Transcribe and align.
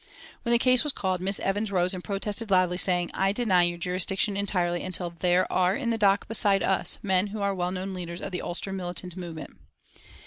When 0.41 0.51
the 0.51 0.57
case 0.57 0.83
was 0.83 0.93
called 0.93 1.21
Miss 1.21 1.39
Evans 1.41 1.71
rose 1.71 1.93
and 1.93 2.03
protested 2.03 2.49
loudly, 2.49 2.79
saying: 2.79 3.11
"I 3.13 3.31
deny 3.31 3.61
your 3.65 3.77
jurisdiction 3.77 4.35
entirely 4.35 4.81
until 4.81 5.11
there 5.11 5.45
are 5.53 5.75
in 5.75 5.91
the 5.91 5.97
dock 5.99 6.27
beside 6.27 6.63
us 6.63 6.97
men 7.03 7.27
who 7.27 7.39
are 7.43 7.53
well 7.53 7.69
known 7.69 7.93
leaders 7.93 8.19
of 8.19 8.31
the 8.31 8.41
Ulster 8.41 8.73
militant 8.73 9.15
movement." 9.15 9.57